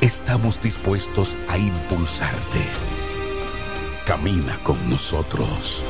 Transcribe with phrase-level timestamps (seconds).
[0.00, 2.60] Estamos dispuestos a impulsarte.
[4.06, 5.84] Camina con nosotros.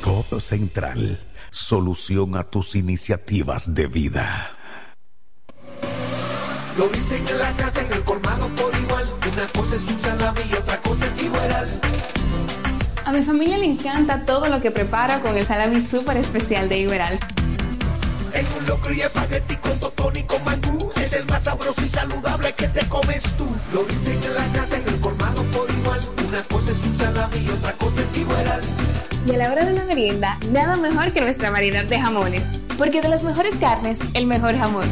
[0.00, 1.20] Codo Central
[1.54, 4.50] solución a tus iniciativas de vida.
[6.76, 9.08] Lo dicen en la casa, en el colmado por igual.
[9.32, 11.80] Una cosa es un salami y otra cosa es igual.
[13.04, 16.78] A mi familia le encanta todo lo que preparo con el salami súper especial de
[16.78, 17.20] Iberal.
[18.34, 21.88] En un locro y espagueti con totón y con mangú Es el más sabroso y
[21.88, 26.00] saludable que te comes tú Lo dicen en la casa, en el colmado por igual
[26.28, 28.62] Una cosa es un salami y otra cosa es Iberal
[29.26, 32.60] y a la hora de la merienda, nada mejor que nuestra variedad de jamones.
[32.76, 34.84] Porque de las mejores carnes, el mejor jamón.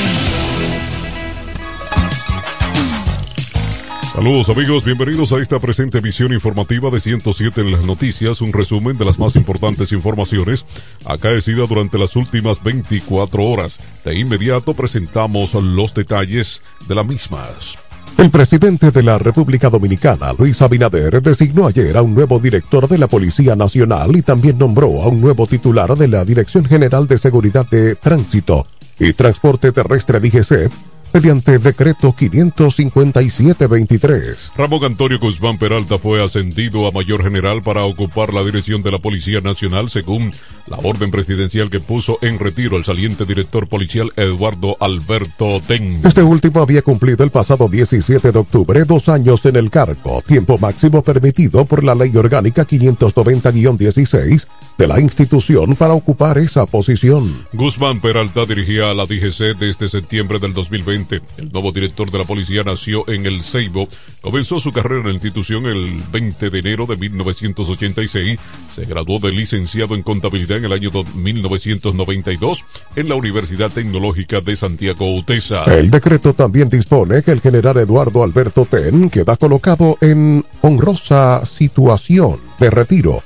[4.13, 8.97] Saludos amigos, bienvenidos a esta presente emisión informativa de 107 en las noticias, un resumen
[8.97, 10.65] de las más importantes informaciones
[11.05, 13.79] acaecidas durante las últimas 24 horas.
[14.03, 17.77] De inmediato presentamos los detalles de las mismas.
[18.17, 22.97] El presidente de la República Dominicana, Luis Abinader, designó ayer a un nuevo director de
[22.97, 27.17] la Policía Nacional y también nombró a un nuevo titular de la Dirección General de
[27.17, 28.67] Seguridad de Tránsito
[28.99, 34.51] y Transporte Terrestre DGCEP mediante decreto 557-23.
[34.55, 38.99] Ramón Antonio Guzmán Peralta fue ascendido a mayor general para ocupar la dirección de la
[38.99, 40.31] Policía Nacional según
[40.67, 46.01] la orden presidencial que puso en retiro al saliente director policial Eduardo Alberto Ten.
[46.05, 50.57] Este último había cumplido el pasado 17 de octubre dos años en el cargo, tiempo
[50.57, 54.47] máximo permitido por la Ley Orgánica 590-16
[54.77, 57.45] de la institución para ocupar esa posición.
[57.53, 61.00] Guzmán Peralta dirigía a la DGC desde septiembre del 2020
[61.37, 63.87] El nuevo director de la policía nació en El Ceibo.
[64.21, 68.39] Comenzó su carrera en la institución el 20 de enero de 1986.
[68.73, 72.63] Se graduó de licenciado en contabilidad en el año 1992
[72.95, 75.63] en la Universidad Tecnológica de Santiago Utesa.
[75.65, 82.39] El decreto también dispone que el general Eduardo Alberto Ten queda colocado en honrosa situación
[82.59, 83.23] de retiro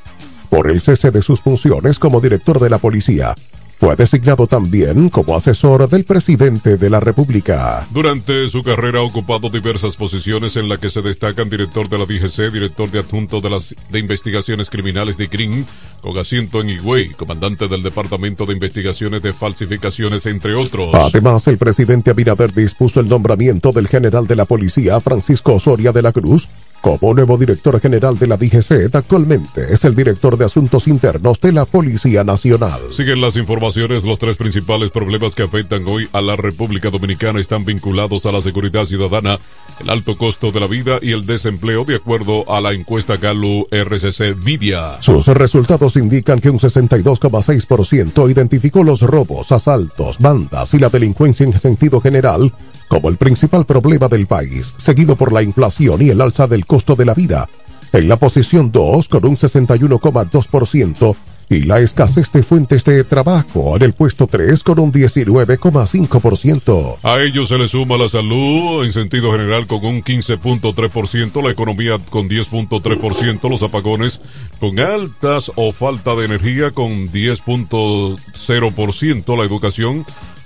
[0.50, 3.36] por el cese de sus funciones como director de la policía.
[3.78, 7.86] Fue designado también como asesor del presidente de la República.
[7.92, 12.06] Durante su carrera ha ocupado diversas posiciones en las que se destacan director de la
[12.06, 15.66] DGC, director de adjunto de las de investigaciones criminales de CRIM,
[16.02, 20.94] con asiento en Higüey, comandante del Departamento de Investigaciones de Falsificaciones, entre otros.
[20.94, 26.02] Además, el presidente Abinader dispuso el nombramiento del general de la policía, Francisco Osoria de
[26.02, 26.48] la Cruz,
[26.82, 31.52] como nuevo director general de la DGC, actualmente es el director de Asuntos Internos de
[31.52, 32.80] la Policía Nacional.
[32.92, 37.66] Siguen las informaciones, los tres principales problemas que afectan hoy a la República Dominicana están
[37.66, 39.40] vinculados a la seguridad ciudadana,
[39.80, 43.68] el alto costo de la vida y el desempleo, de acuerdo a la encuesta Galo
[43.72, 45.02] RCC Vidia.
[45.02, 51.58] Sus resultados indican que un 62,6% identificó los robos, asaltos, bandas y la delincuencia en
[51.58, 52.52] sentido general
[52.88, 56.96] como el principal problema del país, seguido por la inflación y el alza del costo
[56.96, 57.48] de la vida.
[57.94, 61.16] En la posición 2, con un 61,2%,
[61.50, 66.98] y la escasez de fuentes de trabajo en el puesto 3 con un 19,5%.
[67.04, 72.00] A ello se le suma la salud en sentido general con un 15.3%, la economía
[72.10, 74.22] con 10.3%, los apagones
[74.60, 80.04] con altas o falta de energía con 10.0%, la educación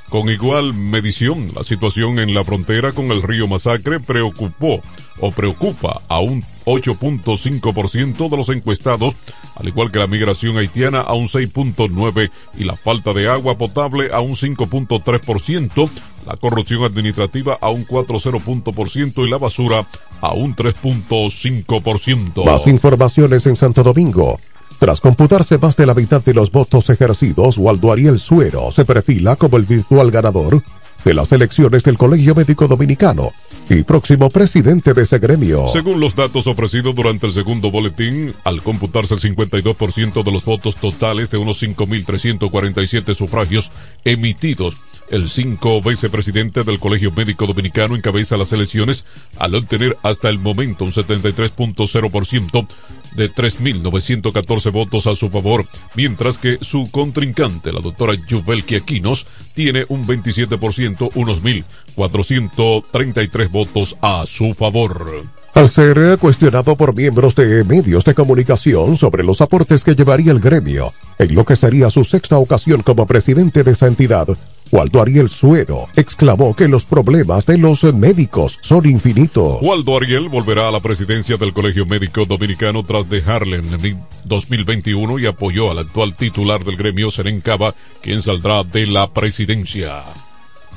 [0.10, 4.82] con igual medición, la situación en la frontera con el río Masacre preocupó
[5.20, 9.16] o preocupa a un 8.5% de los encuestados,
[9.56, 14.10] al igual que la migración haitiana a un 6.9% y la falta de agua potable
[14.14, 15.90] a un 5.3%,
[16.26, 19.86] la corrupción administrativa a un 4.0% y la basura
[20.22, 22.46] a un 3.5%.
[22.46, 24.40] Más informaciones en Santo Domingo.
[24.80, 29.36] Tras computarse más de la mitad de los votos ejercidos, Waldo Ariel Suero se perfila
[29.36, 30.64] como el virtual ganador
[31.04, 33.32] de las elecciones del Colegio Médico Dominicano
[33.70, 35.68] y próximo presidente de ese gremio.
[35.68, 40.78] Según los datos ofrecidos durante el segundo boletín, al computarse el 52% de los votos
[40.78, 43.72] totales de unos 5.347 sufragios
[44.06, 44.76] emitidos,
[45.12, 49.06] el cinco vicepresidente del Colegio Médico Dominicano encabeza las elecciones
[49.38, 52.68] al obtener hasta el momento un 73.0%
[53.16, 55.66] de 3.914 votos a su favor,
[55.96, 64.26] mientras que su contrincante, la doctora Yuvelki Aquinos, tiene un 27%, unos 1.433 votos a
[64.28, 65.26] su favor.
[65.56, 70.40] Al ser cuestionado por miembros de medios de comunicación sobre los aportes que llevaría el
[70.40, 74.28] gremio en lo que sería su sexta ocasión como presidente de esa entidad,
[74.72, 79.58] Waldo Ariel Suero exclamó que los problemas de los médicos son infinitos.
[79.62, 85.20] Waldo Ariel volverá a la presidencia del Colegio Médico Dominicano tras dejarle en el 2021
[85.20, 90.04] y apoyó al actual titular del gremio, Seren Cava, quien saldrá de la presidencia.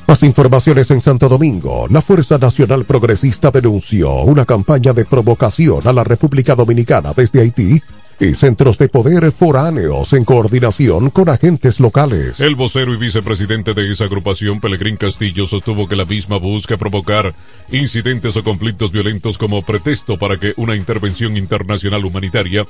[0.07, 1.87] Más informaciones en Santo Domingo.
[1.89, 7.81] La Fuerza Nacional Progresista denunció una campaña de provocación a la República Dominicana desde Haití
[8.23, 12.39] y centros de poder foráneos en coordinación con agentes locales.
[12.41, 17.35] El vocero y vicepresidente de esa agrupación, Pelegrín Castillo, sostuvo que la misma busca provocar
[17.73, 22.65] incidentes o conflictos violentos como pretexto para que una intervención internacional humanitaria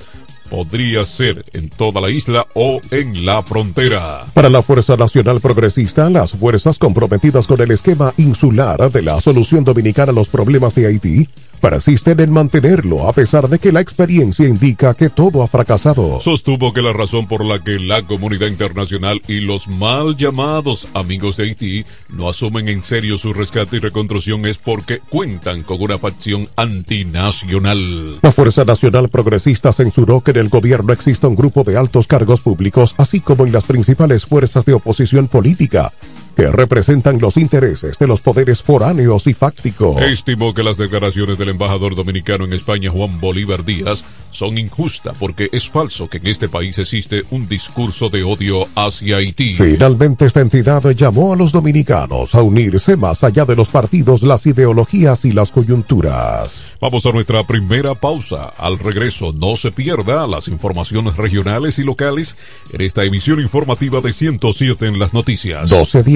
[0.52, 4.26] podría ser en toda la isla o en la frontera.
[4.34, 9.64] Para la Fuerza Nacional Progresista, las fuerzas comprometidas con el esquema insular de la solución
[9.64, 11.26] dominicana a los problemas de Haití
[11.62, 16.20] persisten en mantenerlo a pesar de que la experiencia indica que todo ha fracasado.
[16.20, 21.36] Sostuvo que la razón por la que la comunidad internacional y los mal llamados amigos
[21.36, 25.98] de Haití no asumen en serio su rescate y reconstrucción es porque cuentan con una
[25.98, 28.18] facción antinacional.
[28.20, 32.40] La Fuerza Nacional Progresista censuró que en el gobierno exista un grupo de altos cargos
[32.40, 35.92] públicos, así como en las principales fuerzas de oposición política,
[36.34, 40.00] que representan los intereses de los poderes foráneos y fácticos.
[40.02, 45.48] Estimó que las declaraciones del embajador dominicano en España, Juan Bolívar Díaz, son injustas porque
[45.52, 49.54] es falso que en este país existe un discurso de odio hacia Haití.
[49.54, 54.46] Finalmente esta entidad llamó a los dominicanos a unirse más allá de los partidos, las
[54.46, 56.62] ideologías y las coyunturas.
[56.80, 58.52] Vamos a nuestra primera pausa.
[58.56, 62.36] Al regreso no se pierda las informaciones regionales y locales
[62.72, 65.70] en esta emisión informativa de 107 en las noticias.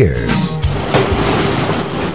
[0.06, 1.05] 1210.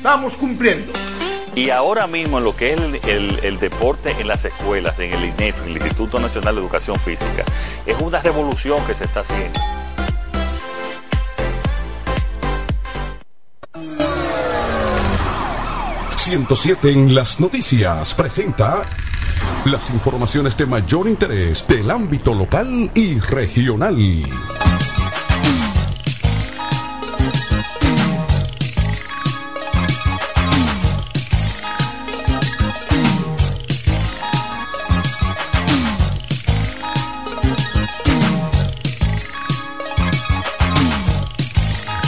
[0.00, 0.92] estamos cumpliendo.
[1.54, 5.12] Y ahora mismo en lo que es el, el- el deporte en las escuelas, en
[5.12, 7.44] el INEF, el Instituto Nacional de Educación Física,
[7.84, 9.60] es una revolución que se está haciendo.
[16.16, 18.82] ...107 en las noticias presenta
[19.64, 23.96] las informaciones de mayor interés del ámbito local y regional.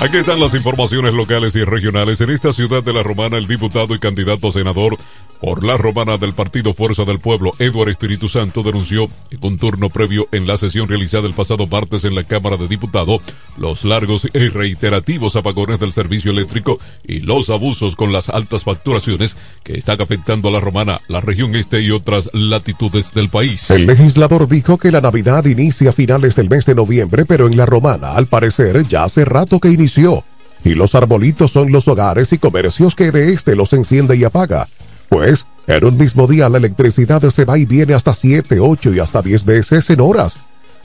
[0.03, 2.21] Aquí están las informaciones locales y regionales.
[2.21, 4.97] En esta ciudad de La Romana, el diputado y candidato a senador
[5.43, 9.91] por La Romana del Partido Fuerza del Pueblo, Eduardo Espíritu Santo, denunció en un turno
[9.91, 13.21] previo en la sesión realizada el pasado martes en la Cámara de Diputados
[13.57, 19.37] los largos y reiterativos apagones del servicio eléctrico y los abusos con las altas facturaciones
[19.65, 23.69] que están afectando a La Romana, la región este y otras latitudes del país.
[23.73, 27.57] El legislador dijo que la Navidad inicia a finales del mes de noviembre, pero en
[27.57, 30.23] la romana, al parecer, ya hace rato que inició.
[30.65, 34.69] Y los arbolitos son los hogares y comercios que de este los enciende y apaga.
[35.13, 38.99] Pues, en un mismo día la electricidad se va y viene hasta 7, 8 y
[38.99, 40.39] hasta 10 veces en horas,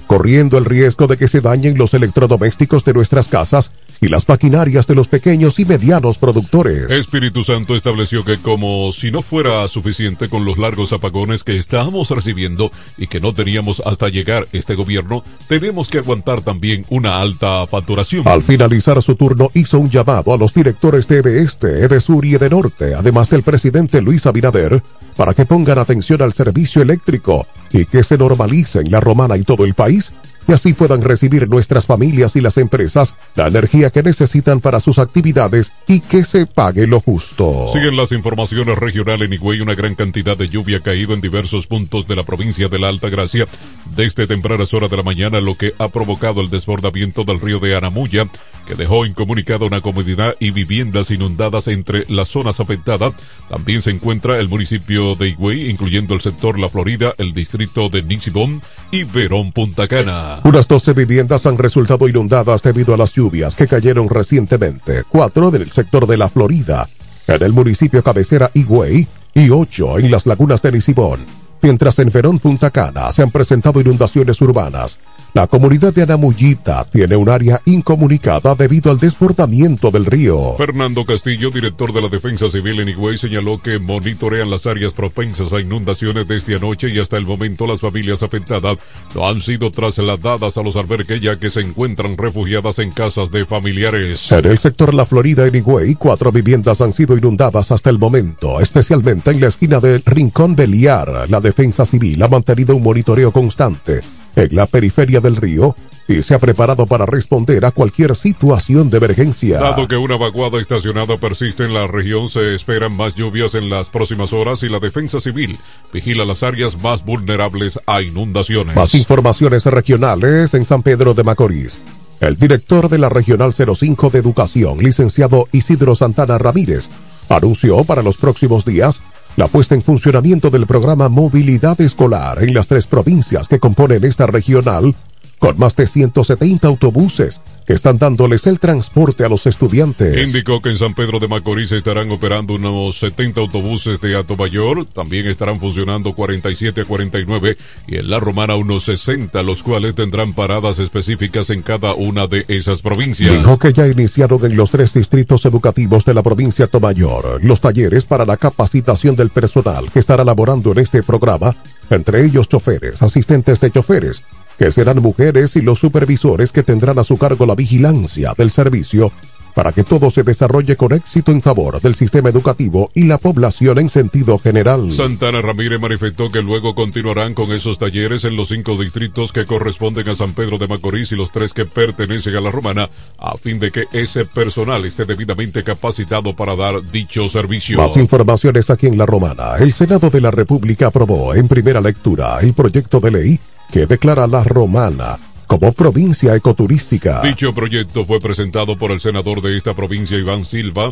[0.05, 4.87] corriendo el riesgo de que se dañen los electrodomésticos de nuestras casas y las maquinarias
[4.87, 6.89] de los pequeños y medianos productores.
[6.91, 12.09] Espíritu Santo estableció que como si no fuera suficiente con los largos apagones que estábamos
[12.09, 17.65] recibiendo y que no teníamos hasta llegar este gobierno, tenemos que aguantar también una alta
[17.67, 18.27] facturación.
[18.27, 22.37] Al finalizar su turno hizo un llamado a los directores de Este, de Sur y
[22.37, 24.81] de Norte, además del presidente Luis Abinader,
[25.15, 29.43] para que pongan atención al servicio eléctrico y que se normalice en la romana y
[29.43, 30.13] todo el país
[30.47, 34.99] y así puedan recibir nuestras familias y las empresas la energía que necesitan para sus
[34.99, 37.67] actividades y que se pague lo justo.
[37.73, 39.61] Siguen las informaciones regionales en Higüey.
[39.61, 42.89] Una gran cantidad de lluvia ha caído en diversos puntos de la provincia de la
[42.89, 43.47] Alta Gracia
[43.95, 47.75] desde tempranas horas de la mañana, lo que ha provocado el desbordamiento del río de
[47.75, 48.27] Anamuya,
[48.67, 53.13] que dejó incomunicada una comunidad y viviendas inundadas entre las zonas afectadas.
[53.49, 58.03] También se encuentra el municipio de Higüey, incluyendo el sector La Florida, el distrito de
[58.03, 58.61] Nixibón
[58.91, 60.36] y Verón Punta Cana.
[60.43, 65.71] Unas 12 viviendas han resultado inundadas debido a las lluvias que cayeron recientemente, cuatro del
[65.71, 66.87] sector de la Florida,
[67.27, 71.19] en el municipio cabecera Higüey y ocho en las lagunas de Nisibón,
[71.61, 74.99] mientras en Verón Punta Cana se han presentado inundaciones urbanas
[75.33, 80.55] la comunidad de Anamuyita tiene un área incomunicada debido al desbordamiento del río.
[80.57, 85.53] Fernando Castillo, director de la Defensa Civil en Higüey, señaló que monitorean las áreas propensas
[85.53, 88.77] a inundaciones desde anoche y hasta el momento las familias afectadas
[89.13, 93.45] no han sido trasladadas a los albergues ya que se encuentran refugiadas en casas de
[93.45, 94.31] familiares.
[94.31, 98.59] En el sector La Florida en Higüey, cuatro viviendas han sido inundadas hasta el momento,
[98.59, 101.29] especialmente en la esquina del Rincón Beliar.
[101.29, 105.75] La Defensa Civil ha mantenido un monitoreo constante en la periferia del río
[106.07, 109.59] y se ha preparado para responder a cualquier situación de emergencia.
[109.59, 113.89] Dado que una vaguada estacionada persiste en la región, se esperan más lluvias en las
[113.89, 115.57] próximas horas y la defensa civil
[115.91, 118.75] vigila las áreas más vulnerables a inundaciones.
[118.75, 121.79] Más informaciones regionales en San Pedro de Macorís.
[122.19, 126.89] El director de la Regional 05 de Educación, licenciado Isidro Santana Ramírez,
[127.29, 129.01] anunció para los próximos días
[129.37, 134.25] la puesta en funcionamiento del programa Movilidad Escolar en las tres provincias que componen esta
[134.25, 134.95] regional
[135.39, 140.25] con más de 170 autobuses que están dándoles el transporte a los estudiantes.
[140.25, 144.85] Indicó que en San Pedro de Macorís estarán operando unos 70 autobuses de Alto Mayor,
[144.85, 150.33] también estarán funcionando 47 a 49 y en La Romana unos 60, los cuales tendrán
[150.33, 153.37] paradas específicas en cada una de esas provincias.
[153.37, 158.05] Dijo que ya iniciaron en los tres distritos educativos de la provincia Tomayor los talleres
[158.05, 161.55] para la capacitación del personal que estará laborando en este programa,
[161.89, 164.23] entre ellos choferes, asistentes de choferes,
[164.57, 169.11] que serán mujeres y los supervisores que tendrán a su cargo la vigilancia del servicio
[169.57, 173.79] para que todo se desarrolle con éxito en favor del sistema educativo y la población
[173.79, 174.91] en sentido general.
[174.91, 180.07] Santana Ramírez manifestó que luego continuarán con esos talleres en los cinco distritos que corresponden
[180.09, 183.59] a San Pedro de Macorís y los tres que pertenecen a la Romana, a fin
[183.59, 187.79] de que ese personal esté debidamente capacitado para dar dicho servicio.
[187.79, 189.55] Más informaciones aquí en la Romana.
[189.59, 193.39] El Senado de la República aprobó en primera lectura el proyecto de ley
[193.71, 197.21] que declara la Romana como provincia ecoturística.
[197.21, 200.91] Dicho proyecto fue presentado por el senador de esta provincia, Iván Silva,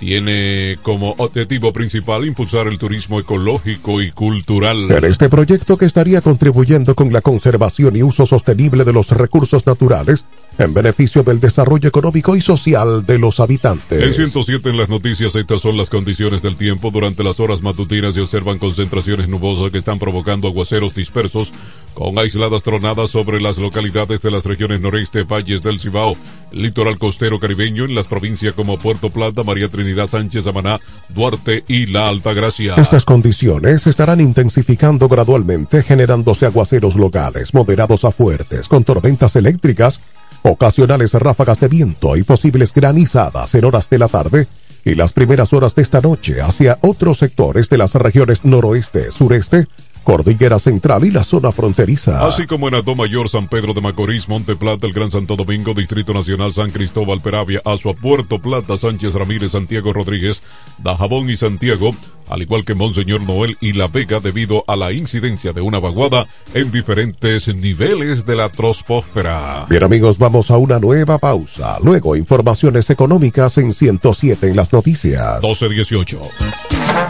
[0.00, 4.90] tiene como objetivo principal impulsar el turismo ecológico y cultural.
[4.90, 9.66] En este proyecto que estaría contribuyendo con la conservación y uso sostenible de los recursos
[9.66, 10.24] naturales
[10.56, 14.02] en beneficio del desarrollo económico y social de los habitantes.
[14.02, 16.90] En 107 en las noticias estas son las condiciones del tiempo.
[16.90, 21.52] Durante las horas matutinas se observan concentraciones nubosas que están provocando aguaceros dispersos
[21.92, 26.16] con aisladas tronadas sobre las localidades de las regiones noreste, valles del Cibao,
[26.52, 30.44] litoral costero caribeño en las provincias como Puerto Plata, María Trinidad Sánchez,
[31.08, 32.12] Duarte y La.
[32.76, 40.00] Estas condiciones estarán intensificando gradualmente generándose aguaceros locales moderados a fuertes con tormentas eléctricas,
[40.42, 44.48] ocasionales ráfagas de viento y posibles granizadas en horas de la tarde
[44.84, 49.68] y las primeras horas de esta noche hacia otros sectores de las regiones noroeste, sureste,
[50.04, 52.26] Cordillera Central y la zona fronteriza.
[52.26, 56.12] Así como en Mayor, San Pedro de Macorís, Monte Plata, el Gran Santo Domingo, Distrito
[56.12, 60.42] Nacional, San Cristóbal, Peravia, Azua, Puerto Plata, Sánchez Ramírez, Santiago Rodríguez,
[60.78, 61.94] Dajabón y Santiago,
[62.28, 66.26] al igual que Monseñor Noel y La Vega debido a la incidencia de una vaguada
[66.54, 69.66] en diferentes niveles de la troposfera.
[69.68, 71.78] Bien amigos, vamos a una nueva pausa.
[71.82, 75.40] Luego informaciones económicas en 107 en las noticias.
[75.42, 77.09] 1218.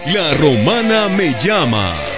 [0.06, 2.17] La romana me llama.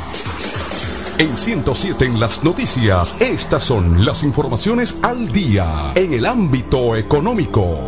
[1.21, 7.85] En 107 en las noticias, estas son las informaciones al día en el ámbito económico.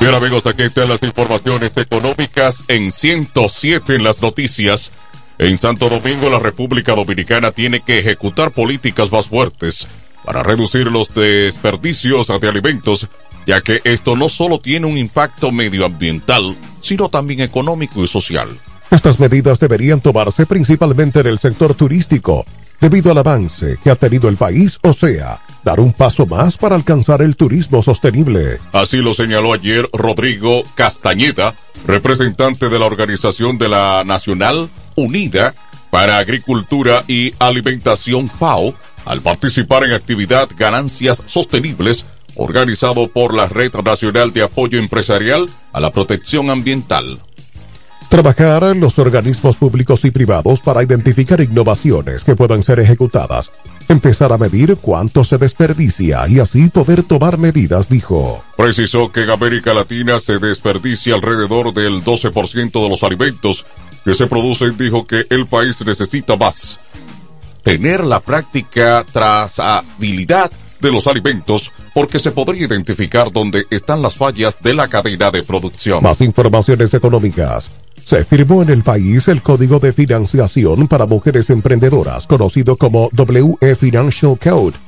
[0.00, 4.92] Bien amigos, aquí están las informaciones económicas en 107 en las noticias.
[5.36, 9.88] En Santo Domingo, la República Dominicana tiene que ejecutar políticas más fuertes
[10.24, 13.08] para reducir los desperdicios de alimentos,
[13.46, 18.48] ya que esto no solo tiene un impacto medioambiental, sino también económico y social.
[18.90, 22.46] Estas medidas deberían tomarse principalmente en el sector turístico,
[22.80, 26.74] debido al avance que ha tenido el país, o sea, dar un paso más para
[26.74, 28.60] alcanzar el turismo sostenible.
[28.72, 31.54] Así lo señaló ayer Rodrigo Castañeda,
[31.86, 35.54] representante de la Organización de la Nacional Unida
[35.90, 38.72] para Agricultura y Alimentación FAO,
[39.04, 45.80] al participar en actividad Ganancias Sostenibles, organizado por la Red Nacional de Apoyo Empresarial a
[45.80, 47.20] la Protección Ambiental.
[48.08, 53.52] Trabajar en los organismos públicos y privados para identificar innovaciones que puedan ser ejecutadas.
[53.86, 58.42] Empezar a medir cuánto se desperdicia y así poder tomar medidas, dijo.
[58.56, 63.66] Precisó que en América Latina se desperdicia alrededor del 12% de los alimentos
[64.06, 64.78] que se producen.
[64.78, 66.80] Dijo que el país necesita más.
[67.62, 74.56] Tener la práctica trazabilidad de los alimentos porque se podría identificar dónde están las fallas
[74.62, 76.02] de la cadena de producción.
[76.02, 77.70] Más informaciones económicas.
[78.08, 83.76] Se firmó en el país el Código de Financiación para Mujeres Emprendedoras, conocido como WE
[83.76, 84.78] Financial Code.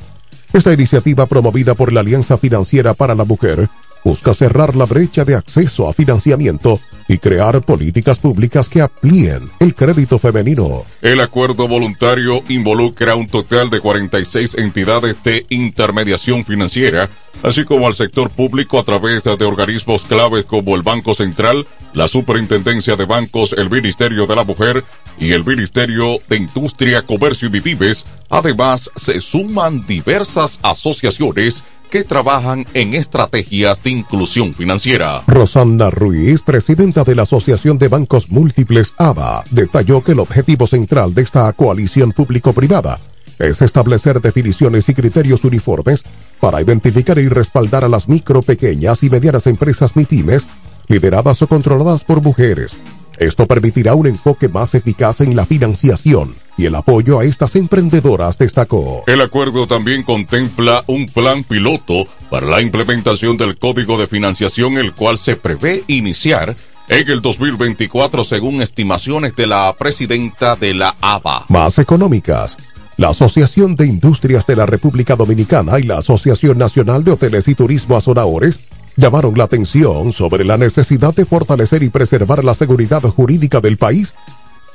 [0.55, 3.69] Esta iniciativa promovida por la Alianza Financiera para la Mujer
[4.05, 9.75] busca cerrar la brecha de acceso a financiamiento y crear políticas públicas que amplíen el
[9.75, 10.85] crédito femenino.
[11.03, 17.11] El acuerdo voluntario involucra un total de 46 entidades de intermediación financiera,
[17.43, 22.07] así como al sector público a través de organismos claves como el Banco Central, la
[22.07, 24.85] Superintendencia de Bancos, el Ministerio de la Mujer
[25.21, 28.07] y el Ministerio de Industria, Comercio y Vives.
[28.31, 35.23] Además, se suman diversas asociaciones que trabajan en estrategias de inclusión financiera.
[35.27, 41.15] Rosanda Ruiz, presidenta de la Asociación de Bancos Múltiples ABA, detalló que el objetivo central
[41.15, 42.99] de esta coalición público-privada
[43.41, 46.05] es establecer definiciones y criterios uniformes
[46.41, 50.47] para identificar y respaldar a las micro, pequeñas y medianas empresas MIPIMES
[50.89, 52.77] lideradas o controladas por mujeres.
[53.21, 58.39] Esto permitirá un enfoque más eficaz en la financiación y el apoyo a estas emprendedoras,
[58.39, 59.05] destacó.
[59.07, 64.95] El acuerdo también contempla un plan piloto para la implementación del Código de Financiación, el
[64.95, 66.57] cual se prevé iniciar
[66.89, 71.45] en el 2024 según estimaciones de la presidenta de la ABA.
[71.51, 72.57] Más económicas.
[72.97, 77.55] La Asociación de Industrias de la República Dominicana y la Asociación Nacional de Hoteles y
[77.55, 78.61] Turismo Azonadores
[78.97, 84.15] llamaron la atención sobre la necesidad de fortalecer y preservar la seguridad jurídica del país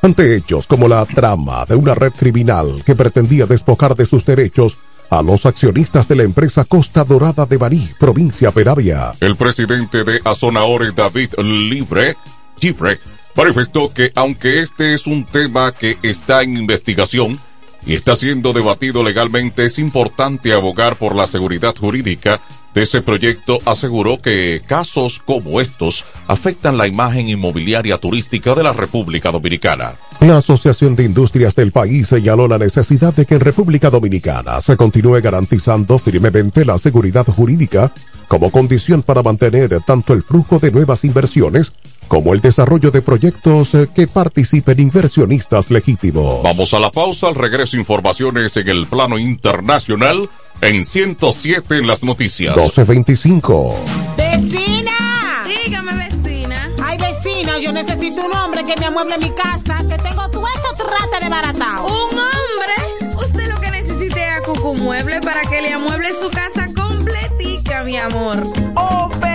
[0.01, 4.78] ante hechos como la trama de una red criminal que pretendía despojar de sus derechos
[5.10, 9.13] a los accionistas de la empresa Costa Dorada de Baní, provincia Peravia.
[9.19, 12.15] El presidente de Azonaore, David Libre,
[12.60, 12.99] Gifre,
[13.36, 17.39] manifestó que aunque este es un tema que está en investigación
[17.86, 22.41] y está siendo debatido legalmente, es importante abogar por la seguridad jurídica
[22.75, 28.73] de ese proyecto aseguró que casos como estos afectan la imagen inmobiliaria turística de la
[28.73, 29.93] República Dominicana.
[30.19, 34.75] La Asociación de Industrias del país señaló la necesidad de que en República Dominicana se
[34.75, 37.93] continúe garantizando firmemente la seguridad jurídica
[38.27, 41.73] como condición para mantener tanto el flujo de nuevas inversiones
[42.08, 46.44] como el desarrollo de proyectos que participen inversionistas legítimos.
[46.44, 50.30] Vamos a la pausa, al regreso informaciones en el plano internacional
[50.62, 52.56] en 107 en las noticias.
[52.56, 53.76] 1225.
[54.18, 55.44] ¡Vecina!
[55.46, 56.70] Dígame, vecina.
[56.84, 60.86] Ay, vecina, yo necesito un hombre que me amueble mi casa, que tengo todo eso
[60.86, 61.86] trata de baratado.
[61.86, 63.15] ¿Un hombre?
[63.18, 67.98] Usted lo que necesite es a Cucumueble para que le amueble su casa completica, mi
[67.98, 68.44] amor.
[68.76, 69.35] Oh, pero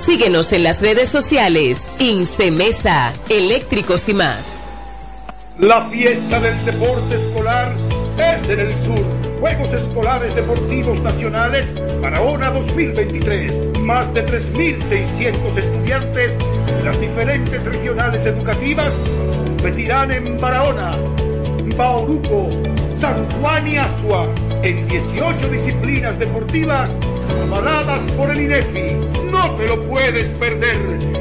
[0.00, 1.86] Síguenos en las redes sociales.
[1.98, 4.40] Incemesa, eléctricos y más.
[5.58, 7.74] La fiesta del deporte escolar
[8.16, 9.04] es en el sur.
[9.40, 13.78] Juegos Escolares Deportivos Nacionales Barahona 2023.
[13.80, 18.94] Más de 3.600 estudiantes de las diferentes regionales educativas
[19.44, 20.96] competirán en Barahona,
[21.76, 22.48] Bauruco,
[22.96, 24.28] San Juan y Asua
[24.62, 26.90] en 18 disciplinas deportivas
[27.42, 28.94] avaladas por el INEFI.
[29.30, 30.76] No te lo puedes perder.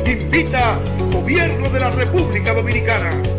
[0.05, 0.77] Invita
[1.11, 3.38] Gobierno de la República Dominicana.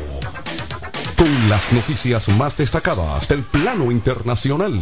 [1.15, 4.74] Con las noticias más destacadas del plano internacional.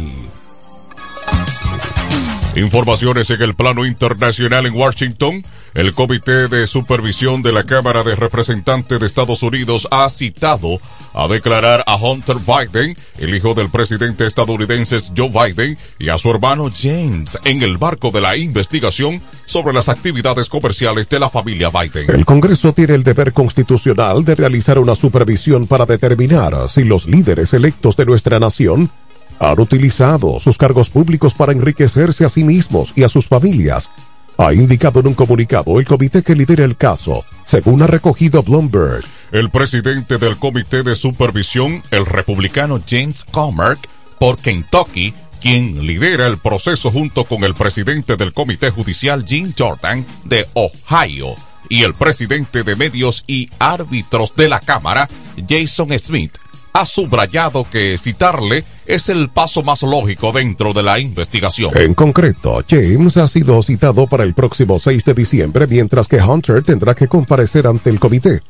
[2.58, 5.44] Informaciones en el plano internacional en Washington.
[5.74, 10.80] El Comité de Supervisión de la Cámara de Representantes de Estados Unidos ha citado
[11.14, 16.30] a declarar a Hunter Biden, el hijo del presidente estadounidense Joe Biden, y a su
[16.30, 21.70] hermano James en el barco de la investigación sobre las actividades comerciales de la familia
[21.70, 22.10] Biden.
[22.10, 27.54] El Congreso tiene el deber constitucional de realizar una supervisión para determinar si los líderes
[27.54, 28.90] electos de nuestra nación
[29.38, 33.90] han utilizado sus cargos públicos para enriquecerse a sí mismos y a sus familias,
[34.38, 39.04] ha indicado en un comunicado el comité que lidera el caso, según ha recogido Bloomberg.
[39.32, 43.76] El presidente del comité de supervisión, el republicano James Comer,
[44.18, 50.06] por Kentucky, quien lidera el proceso junto con el presidente del comité judicial Jim Jordan
[50.24, 51.34] de Ohio
[51.68, 55.08] y el presidente de medios y árbitros de la Cámara,
[55.48, 56.38] Jason Smith,
[56.78, 61.76] ha subrayado que citarle es el paso más lógico dentro de la investigación.
[61.76, 66.62] En concreto, James ha sido citado para el próximo 6 de diciembre, mientras que Hunter
[66.62, 68.42] tendrá que comparecer ante el comité,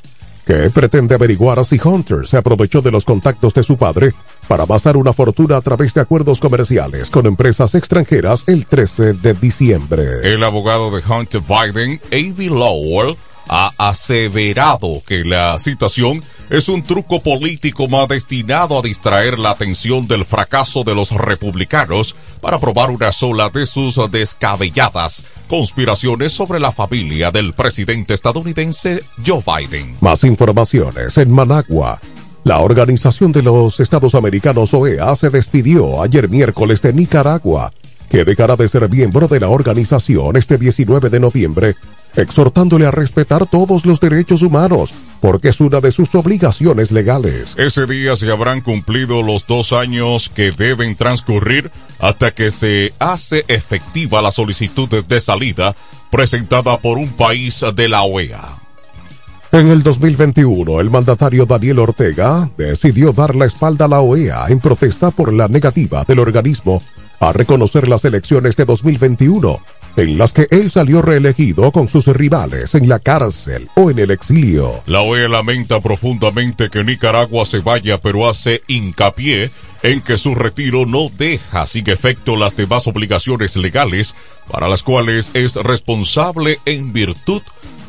[0.45, 4.13] que pretende averiguar si Hunter se aprovechó de los contactos de su padre
[4.47, 9.35] para basar una fortuna a través de acuerdos comerciales con empresas extranjeras el 13 de
[9.35, 10.05] diciembre.
[10.23, 12.47] El abogado de Hunter Biden, A.B.
[12.47, 13.17] Lowell,
[13.49, 20.07] ha aseverado que la citación es un truco político más destinado a distraer la atención
[20.07, 26.73] del fracaso de los republicanos para probar una sola de sus descabelladas conspiraciones sobre la
[26.73, 29.97] familia del presidente estadounidense Joe Biden.
[30.01, 32.01] Más informaciones en Managua.
[32.45, 37.73] La Organización de los Estados Americanos OEA se despidió ayer miércoles de Nicaragua,
[38.09, 41.75] que dejará de ser miembro de la organización este 19 de noviembre
[42.17, 44.91] exhortándole a respetar todos los derechos humanos,
[45.21, 47.55] porque es una de sus obligaciones legales.
[47.57, 53.45] Ese día se habrán cumplido los dos años que deben transcurrir hasta que se hace
[53.49, 55.75] efectiva la solicitud de salida
[56.11, 58.59] presentada por un país de la OEA.
[59.51, 64.61] En el 2021, el mandatario Daniel Ortega decidió dar la espalda a la OEA en
[64.61, 66.83] protesta por la negativa del organismo
[67.19, 69.59] a reconocer las elecciones de 2021
[69.99, 74.11] en las que él salió reelegido con sus rivales en la cárcel o en el
[74.11, 74.83] exilio.
[74.87, 79.51] La OEA lamenta profundamente que Nicaragua se vaya, pero hace hincapié
[79.83, 84.15] en que su retiro no deja sin efecto las demás obligaciones legales
[84.51, 87.43] para las cuales es responsable en virtud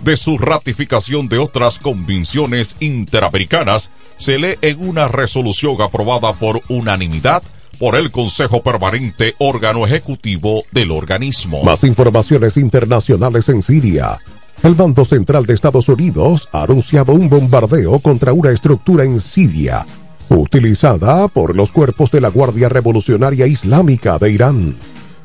[0.03, 7.43] de su ratificación de otras convenciones interamericanas, se lee en una resolución aprobada por unanimidad
[7.79, 11.63] por el Consejo Permanente, órgano ejecutivo del organismo.
[11.63, 14.19] Más informaciones internacionales en Siria.
[14.61, 19.85] El Bando Central de Estados Unidos ha anunciado un bombardeo contra una estructura en Siria,
[20.27, 24.75] utilizada por los cuerpos de la Guardia Revolucionaria Islámica de Irán.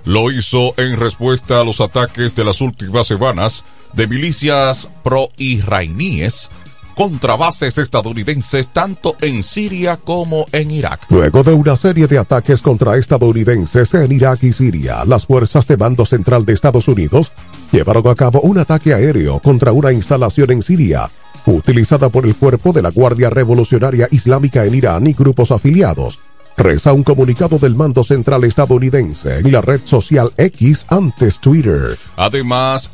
[0.05, 3.65] Lo hizo en respuesta a los ataques de las últimas semanas
[3.95, 6.51] de milicias pro-israelíes
[6.95, 11.07] contra bases estadounidenses tanto en Siria como en Irak.
[11.09, 15.77] Luego de una serie de ataques contra estadounidenses en Irak y Siria, las fuerzas de
[15.77, 17.33] mando central de Estados Unidos
[17.73, 21.11] llevaron a cabo un ataque aéreo contra una instalación en Siria,
[21.47, 26.21] utilizada por el cuerpo de la Guardia Revolucionaria Islámica en Irán y grupos afiliados.
[26.57, 31.99] Reza un comunicado del mando central estadounidense en la red social X antes Twitter.
[32.17, 32.93] Además,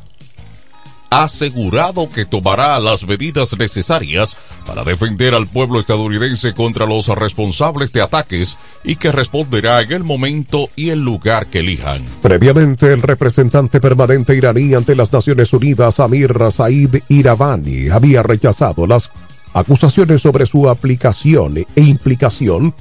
[1.11, 8.01] asegurado que tomará las medidas necesarias para defender al pueblo estadounidense contra los responsables de
[8.01, 12.05] ataques y que responderá en el momento y el lugar que elijan.
[12.23, 19.11] Previamente, el representante permanente iraní ante las Naciones Unidas, Amir Saib Iravani, había rechazado las
[19.53, 22.73] acusaciones sobre su aplicación e implicación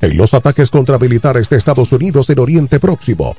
[0.00, 3.36] en los ataques contra militares de Estados Unidos en Oriente Próximo,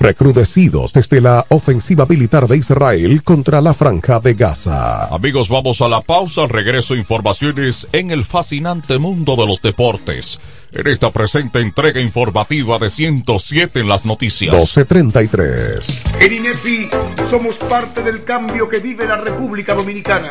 [0.00, 5.06] recrudecidos desde la ofensiva militar de Israel contra la franja de Gaza.
[5.14, 6.42] Amigos, vamos a la pausa.
[6.42, 10.40] Al regreso, informaciones en el fascinante mundo de los deportes.
[10.72, 14.54] En esta presente entrega informativa de 107 en las noticias.
[14.54, 16.04] 1233.
[16.20, 16.88] En INEFI
[17.28, 20.30] somos parte del cambio que vive la República Dominicana,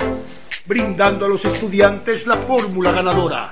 [0.65, 3.51] brindando a los estudiantes la fórmula ganadora.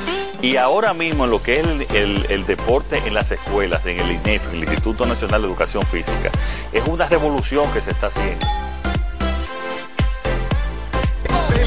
[0.41, 3.99] Y ahora mismo en lo que es el, el- el deporte en las escuelas, en
[3.99, 6.31] el INEF, el Instituto Nacional de Educación Física,
[6.73, 8.45] es una revolución que se está haciendo.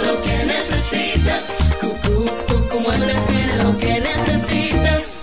[0.00, 1.56] lo que necesitas.
[1.80, 5.22] Cucú, Cucú Muebles tiene lo que necesitas.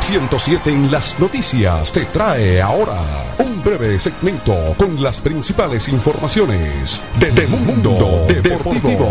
[0.00, 3.02] 107 en las noticias te trae ahora
[3.38, 9.10] un breve segmento con las principales informaciones de, de Mundo Deportivo.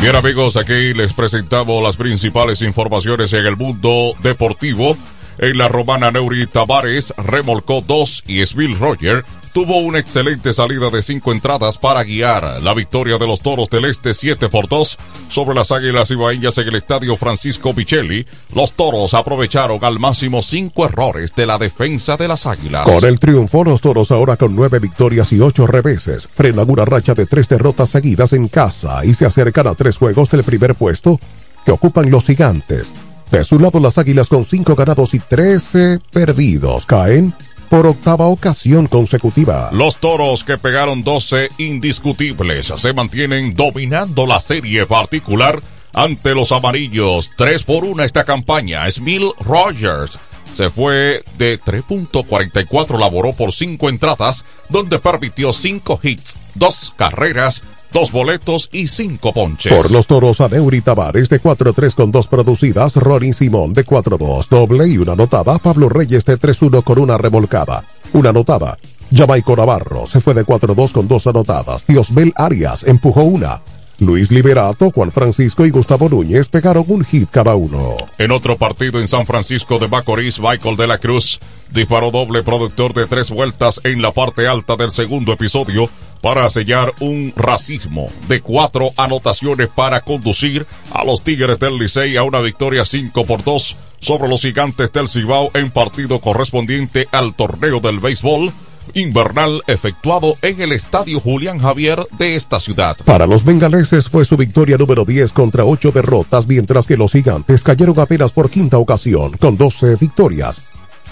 [0.00, 4.96] Bien amigos, aquí les presentamos las principales informaciones en el mundo deportivo.
[5.38, 9.24] En la romana Neuri Tavares remolcó dos y Svil Roger
[9.56, 13.86] tuvo una excelente salida de cinco entradas para guiar la victoria de los Toros del
[13.86, 14.98] Este 7 por 2
[15.30, 18.26] sobre las Águilas Ibaeñas en el Estadio Francisco Micheli.
[18.54, 22.84] Los Toros aprovecharon al máximo cinco errores de la defensa de las Águilas.
[22.84, 27.14] Con el triunfo, los toros ahora con nueve victorias y ocho reveses, frenan una racha
[27.14, 31.18] de tres derrotas seguidas en casa y se acercan a tres juegos del primer puesto
[31.64, 32.92] que ocupan los gigantes.
[33.30, 37.34] De su lado, las águilas con cinco ganados y trece perdidos caen
[37.68, 39.70] por octava ocasión consecutiva.
[39.72, 45.60] Los toros que pegaron 12 indiscutibles se mantienen dominando la serie particular
[45.92, 47.30] ante los amarillos.
[47.36, 48.88] 3 por 1 esta campaña.
[48.90, 50.18] Smil Rogers
[50.52, 57.62] se fue de 3.44, laboró por 5 entradas, donde permitió 5 hits, 2 carreras,
[57.96, 59.72] dos boletos y cinco ponches.
[59.72, 64.86] Por los toros, Aneuri Tavares de 4-3 con dos producidas, Rory Simón de 4-2, doble
[64.86, 68.76] y una anotada, Pablo Reyes de 3-1 con una remolcada, una anotada.
[69.10, 73.62] Jamaico Navarro se fue de 4-2 con dos anotadas, Diosbel Arias empujó una.
[73.98, 77.96] Luis Liberato, Juan Francisco y Gustavo Núñez pegaron un hit cada uno.
[78.18, 81.40] En otro partido en San Francisco de Macorís, Michael de la Cruz
[81.72, 85.88] disparó doble productor de tres vueltas en la parte alta del segundo episodio
[86.20, 92.22] para sellar un racismo de cuatro anotaciones para conducir a los Tigres del Licey a
[92.22, 97.80] una victoria 5 por 2 sobre los gigantes del Cibao en partido correspondiente al torneo
[97.80, 98.52] del béisbol
[98.94, 102.96] invernal efectuado en el Estadio Julián Javier de esta ciudad.
[103.04, 107.62] Para los bengaleses fue su victoria número 10 contra 8 derrotas, mientras que los gigantes
[107.62, 110.62] cayeron apenas por quinta ocasión con 12 victorias.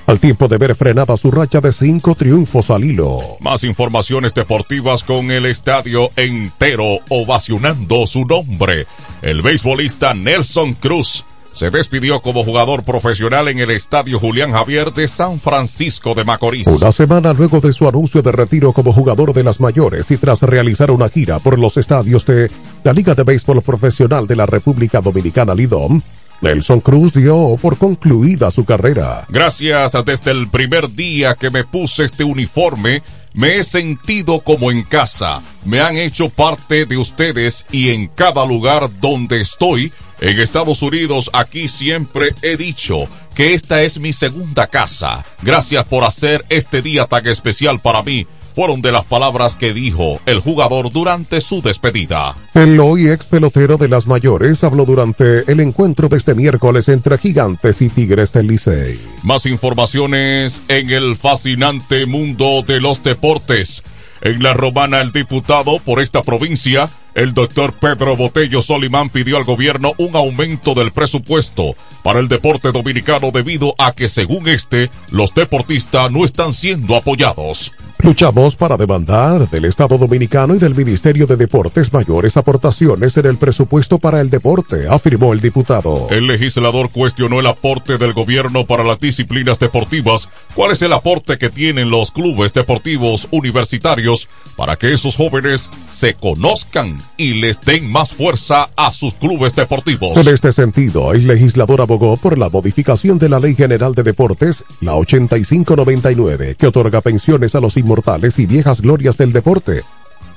[0.06, 3.20] Al tiempo de ver frenada su racha de cinco triunfos al hilo.
[3.40, 8.86] Más informaciones deportivas con el estadio entero ovacionando su nombre.
[9.22, 11.24] El beisbolista Nelson Cruz
[11.54, 16.66] se despidió como jugador profesional en el Estadio Julián Javier de San Francisco de Macorís.
[16.66, 20.42] Una semana luego de su anuncio de retiro como jugador de las mayores y tras
[20.42, 22.50] realizar una gira por los estadios de
[22.82, 26.02] la Liga de Béisbol Profesional de la República Dominicana Lidom,
[26.40, 29.24] Nelson Cruz dio por concluida su carrera.
[29.28, 33.02] Gracias desde el primer día que me puse este uniforme,
[33.34, 35.42] me he sentido como en casa.
[35.64, 41.28] Me han hecho parte de ustedes y en cada lugar donde estoy, en Estados Unidos,
[41.34, 45.26] aquí siempre he dicho que esta es mi segunda casa.
[45.42, 48.26] Gracias por hacer este día tan especial para mí.
[48.54, 52.36] Fueron de las palabras que dijo el jugador durante su despedida.
[52.54, 57.18] El hoy ex pelotero de las mayores habló durante el encuentro de este miércoles entre
[57.18, 59.00] Gigantes y Tigres del Licey.
[59.22, 63.82] Más informaciones en el fascinante mundo de los deportes.
[64.20, 69.44] En la romana, el diputado por esta provincia, el doctor Pedro Botello Solimán pidió al
[69.44, 75.34] gobierno un aumento del presupuesto para el deporte dominicano debido a que, según este, los
[75.34, 77.72] deportistas no están siendo apoyados.
[78.04, 83.38] Luchamos para demandar del Estado Dominicano y del Ministerio de Deportes mayores aportaciones en el
[83.38, 86.08] presupuesto para el deporte, afirmó el diputado.
[86.10, 90.28] El legislador cuestionó el aporte del gobierno para las disciplinas deportivas.
[90.54, 96.12] ¿Cuál es el aporte que tienen los clubes deportivos universitarios para que esos jóvenes se
[96.12, 100.16] conozcan y les den más fuerza a sus clubes deportivos?
[100.16, 104.64] En este sentido, el legislador abogó por la modificación de la Ley General de Deportes,
[104.80, 109.82] la 8599, que otorga pensiones a los inmortales y viejas glorias del deporte,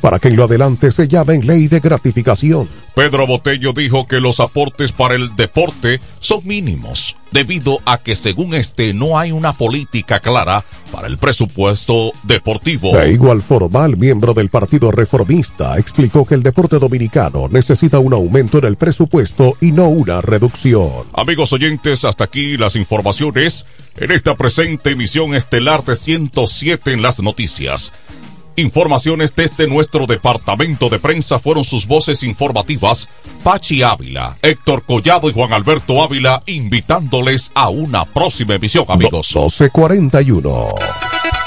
[0.02, 2.68] para que en lo adelante se llame ley de gratificación.
[2.96, 8.56] Pedro Botello dijo que los aportes para el deporte son mínimos, debido a que según
[8.56, 12.98] este no hay una política clara para el presupuesto deportivo.
[12.98, 18.14] De igual forma, el miembro del Partido Reformista explicó que el deporte dominicano necesita un
[18.14, 21.04] aumento en el presupuesto y no una reducción.
[21.14, 23.68] Amigos oyentes, hasta aquí las informaciones
[23.98, 27.94] en esta presente emisión estelar de 107 en las noticias.
[28.58, 33.08] Informaciones desde nuestro departamento de prensa fueron sus voces informativas,
[33.44, 39.28] Pachi Ávila, Héctor Collado y Juan Alberto Ávila, invitándoles a una próxima emisión, amigos.
[39.36, 41.47] 1241.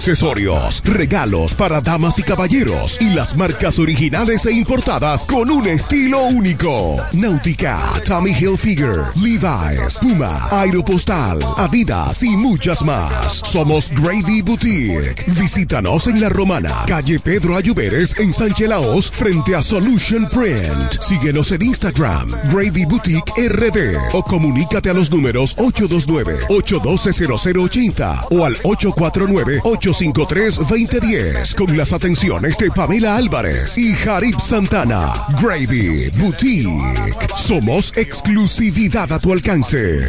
[0.84, 6.96] regalos para damas y caballeros y las marcas originales e importadas con un estilo único.
[7.12, 13.40] Náutica, Tommy Hilfiger, Levi's, Puma, Aeropostal, Adidas y muchas más.
[13.44, 15.24] Somos Gravy Boutique.
[15.38, 21.00] Visítanos en La Romana, calle Pedro Ayuberes en Sánchez Laos frente a Solution Print.
[21.00, 29.60] Síguenos en Instagram, Gravy Boutique RD o comunícate a los números 829-812-0080 o al 849
[29.82, 35.12] 853-2010 con las atenciones de Pamela Álvarez y Jarib Santana.
[35.40, 36.70] Gravy Boutique.
[37.36, 40.06] Somos exclusividad a tu alcance.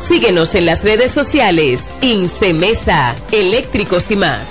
[0.00, 1.86] Síguenos en las redes sociales.
[2.00, 4.46] Incemesa, eléctricos y más.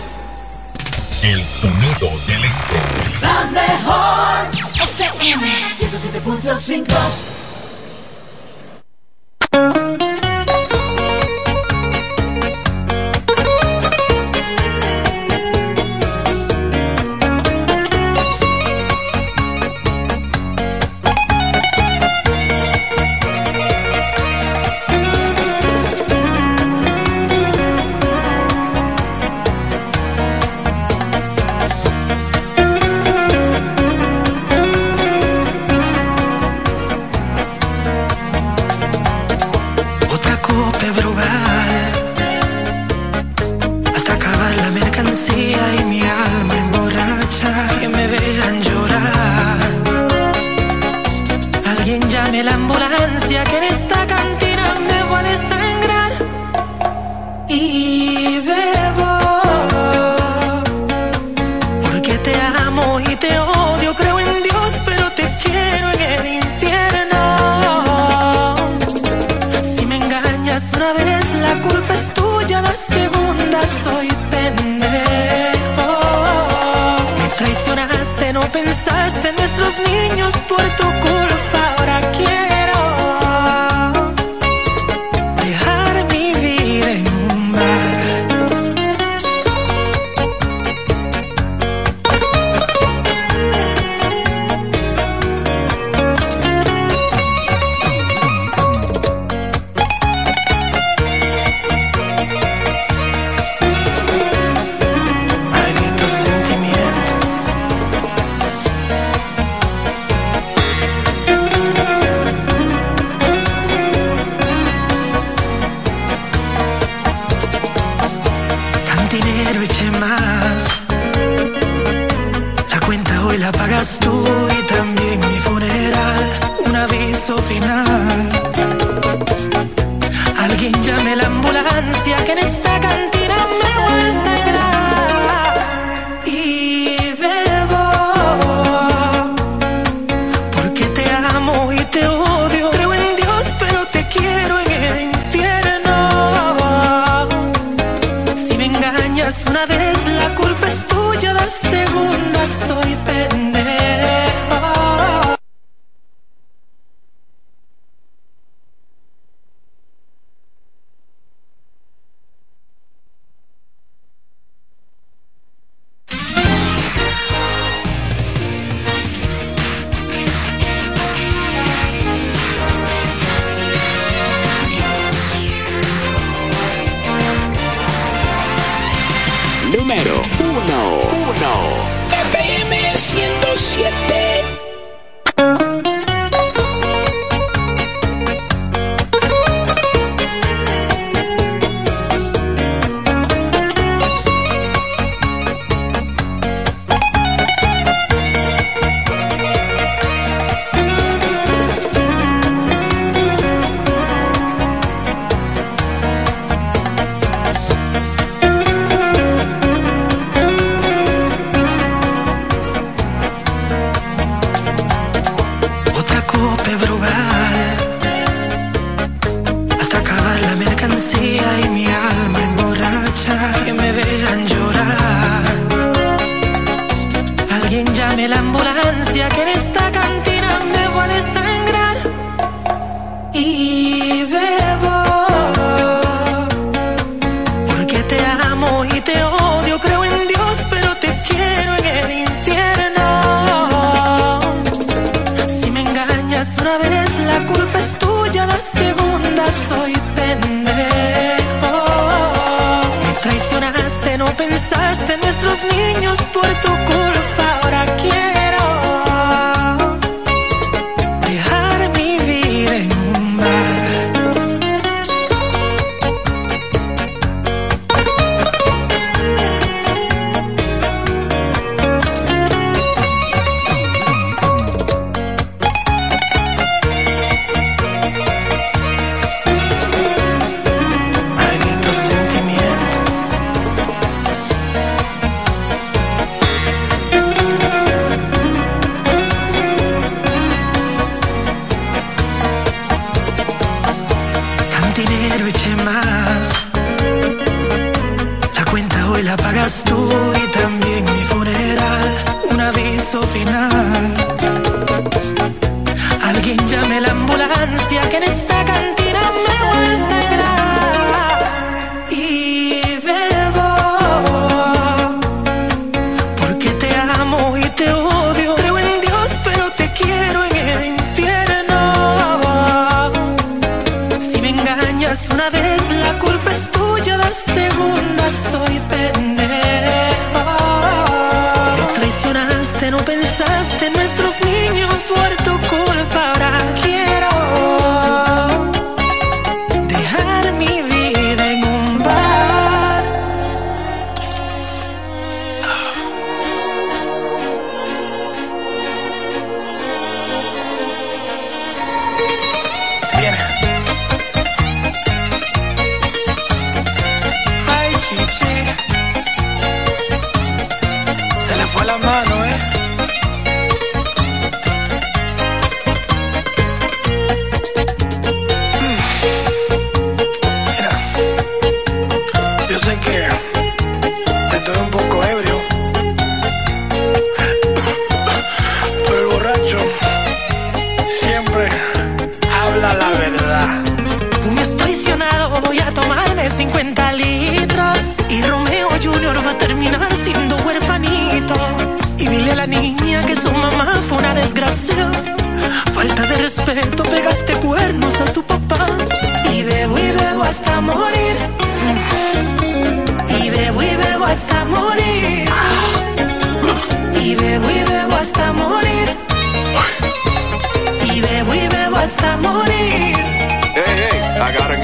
[1.23, 2.77] El sonido del electro.
[3.21, 4.47] La mejor.
[4.79, 5.43] FM
[5.77, 6.93] 107.5.
[48.61, 49.57] llorar.
[51.65, 54.06] Alguien llame la ambulancia que en esta
[78.51, 80.86] pensaste nuestros niños por tu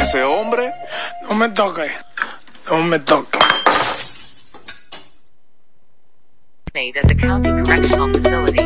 [0.03, 0.73] ese hombre.
[1.23, 1.89] No me toque.
[2.69, 3.39] No me toque.
[6.73, 8.63] made at the County Correctional Facility.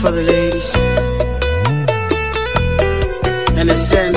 [0.00, 0.68] for the ladies.
[3.58, 4.16] And it's sent.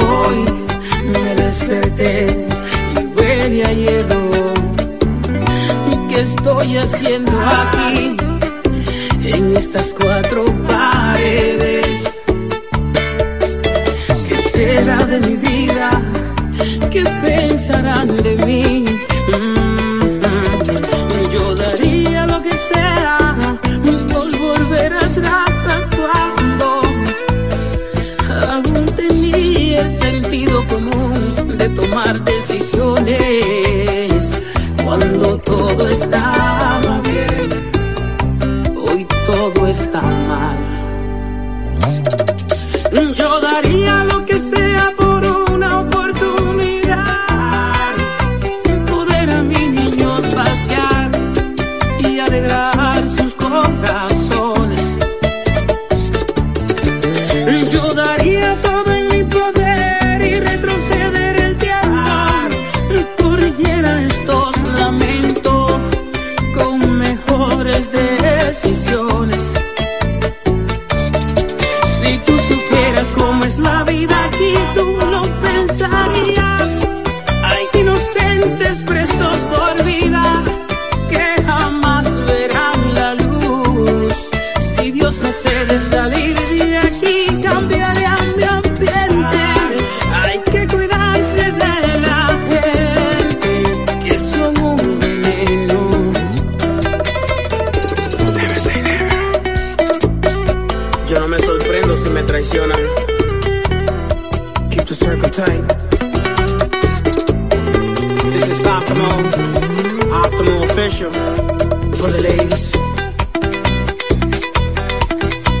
[0.00, 0.38] Hoy
[1.12, 2.48] me desperté
[2.96, 4.20] y huele a hielo.
[6.08, 8.19] ¿Qué estoy haciendo aquí?
[9.32, 12.20] En estas cuatro paredes.
[14.28, 15.90] ¿Qué será de mi vida?
[16.90, 18.84] ¿Qué pensarán de mí?
[19.32, 20.20] Mm,
[21.32, 23.18] Yo daría lo que sea
[24.12, 25.50] por volver atrás
[25.96, 26.66] cuando
[28.50, 33.20] aún tenía el sentido común de tomar decisiones.
[34.84, 36.39] Cuando todo estaba
[39.90, 40.59] está.
[101.10, 102.78] Yo no me sorprendo si me traicionan.
[104.70, 105.66] Keep the circle tight.
[108.30, 109.08] This is Optimo,
[110.22, 111.10] Optimo official
[111.98, 112.70] for the ladies.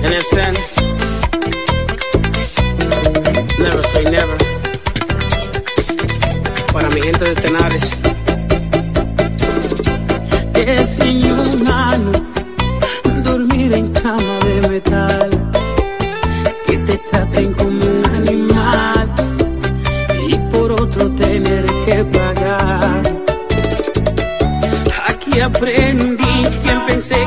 [0.04, 0.56] And it's sent.
[3.58, 4.36] Never say never.
[6.72, 7.90] Para mi gente de Tenares.
[10.54, 12.12] Es inhumano
[13.24, 15.19] dormir en cama de metal.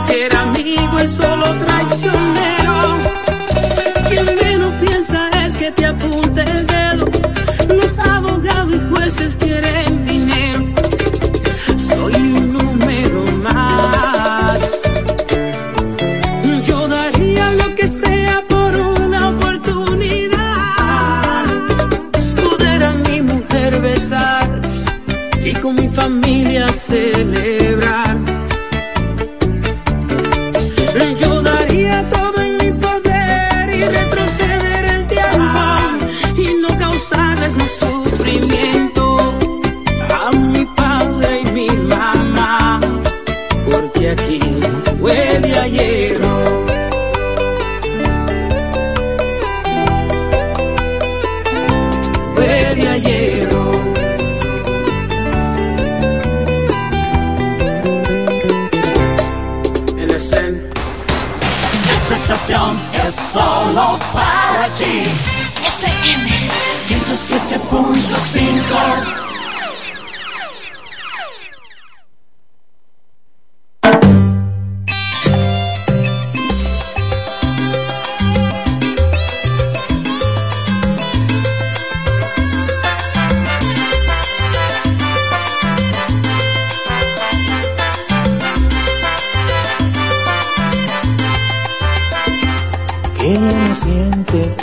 [0.08, 3.00] que era amigo es solo traicionero.
[4.10, 7.06] Quien menos piensa es que te apunte el dedo.
[7.70, 10.74] Los abogados y jueces quieren dinero.
[11.78, 14.60] Soy un número más.
[16.66, 20.38] Yo daría lo que sea por una oportunidad.
[22.44, 24.62] Poder a mi mujer besar
[25.44, 27.43] y con mi familia celebrar.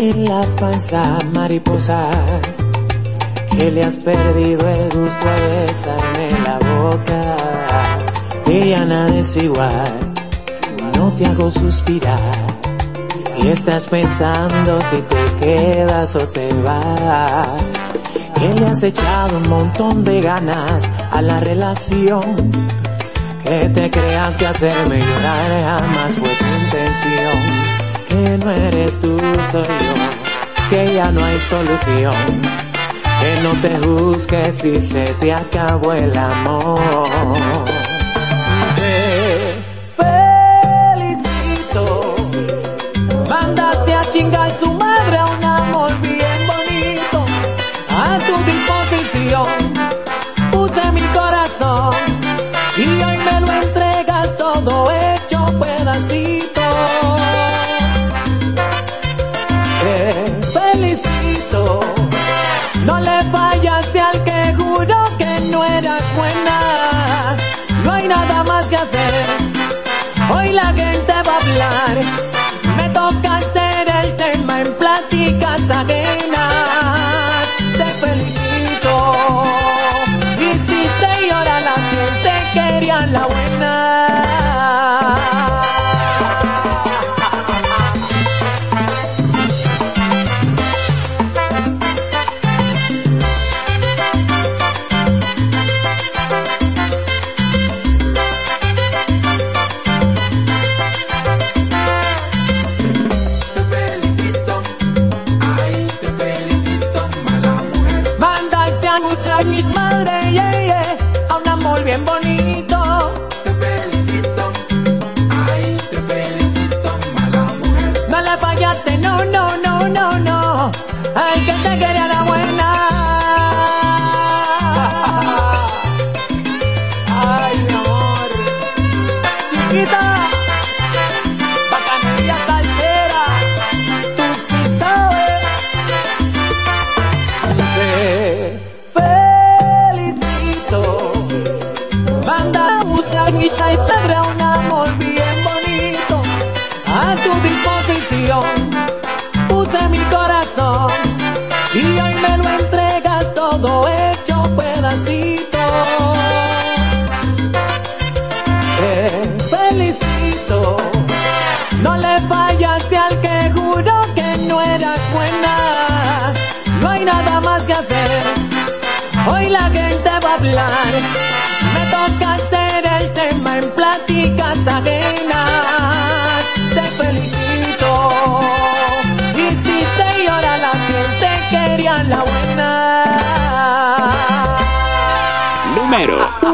[0.00, 2.64] en la panza mariposas
[3.50, 7.36] que le has perdido el gusto a besarme la boca.
[8.46, 10.14] Ella nada es igual,
[10.96, 12.18] no te hago suspirar.
[13.42, 17.62] Y estás pensando si te quedas o te vas.
[18.36, 22.36] Que le has echado un montón de ganas a la relación.
[23.44, 27.69] Que te creas que hacerme llorar jamás fue tu intención
[28.10, 29.16] que no eres tú,
[29.50, 29.94] soy yo,
[30.68, 32.12] que ya no hay solución.
[33.20, 37.06] Que no te juzgues si se te acabó el amor.
[38.76, 39.62] Te
[40.96, 42.14] felicito,
[43.28, 44.69] mandaste a chingar su
[72.02, 72.29] it.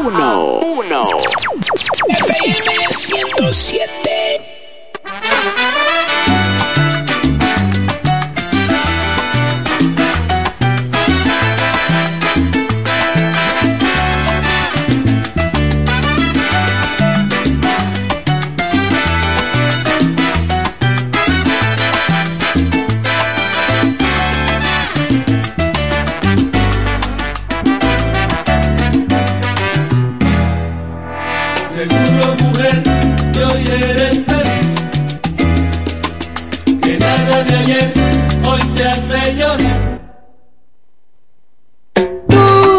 [0.07, 0.13] 1.
[0.13, 1.03] 1.
[2.09, 2.53] FM
[2.93, 4.06] 107.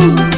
[0.09, 0.38] Música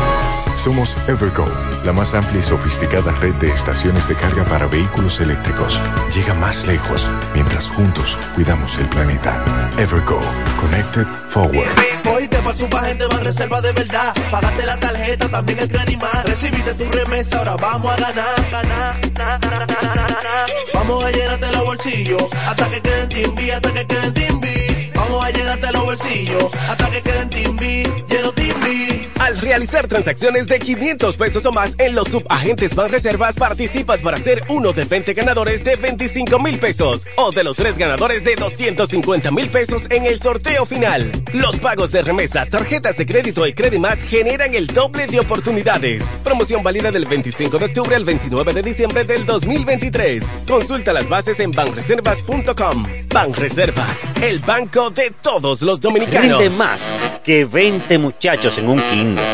[0.63, 1.47] Somos Evergo,
[1.83, 5.81] la más amplia y sofisticada red de estaciones de carga para vehículos eléctricos.
[6.13, 9.43] Llega más lejos mientras juntos cuidamos el planeta.
[9.79, 10.19] Evergo,
[10.59, 11.67] Connected Forward.
[12.05, 14.13] Hoy te pasó pa' gente más reserva de verdad.
[14.29, 16.25] Pagaste la tarjeta, también el credit más.
[16.25, 20.49] Recibiste tu remesa, ahora vamos a ganar, ganar, ganar, ganar, ganar.
[20.75, 24.70] Vamos a llenarte los bolsillos hasta que queden timbi, hasta que queden timbi.
[25.11, 29.07] Vamos a los bolsillos hasta que queden timbi, lleno timbi.
[29.19, 34.41] Al realizar transacciones de 500 pesos o más en los subagentes Banreservas, participas para ser
[34.47, 39.31] uno de 20 ganadores de 25 mil pesos o de los tres ganadores de 250
[39.31, 41.11] mil pesos en el sorteo final.
[41.33, 46.03] Los pagos de remesas, tarjetas de crédito y Más generan el doble de oportunidades.
[46.23, 50.23] Promoción válida del 25 de octubre al 29 de diciembre del 2023.
[50.47, 52.85] Consulta las bases en banreservas.com.
[53.13, 56.37] Banreservas, el banco de todos los dominicanos.
[56.39, 56.93] Rinde más
[57.23, 59.25] que 20 muchachos en un kinder.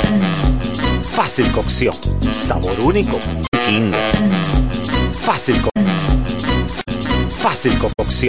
[1.03, 1.93] Fácil cocción.
[2.22, 3.20] Sabor único.
[3.68, 3.99] Kinder.
[5.11, 5.70] Fácil co-
[7.38, 7.97] Fácil cocción.